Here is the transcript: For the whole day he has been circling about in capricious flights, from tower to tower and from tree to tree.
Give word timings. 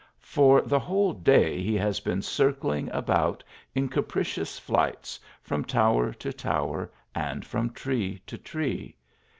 For 0.23 0.61
the 0.63 0.79
whole 0.79 1.13
day 1.13 1.61
he 1.61 1.75
has 1.75 1.99
been 1.99 2.23
circling 2.23 2.89
about 2.89 3.43
in 3.75 3.87
capricious 3.87 4.57
flights, 4.57 5.19
from 5.43 5.63
tower 5.63 6.11
to 6.13 6.33
tower 6.33 6.89
and 7.13 7.45
from 7.45 7.69
tree 7.69 8.19
to 8.25 8.35
tree. 8.39 8.95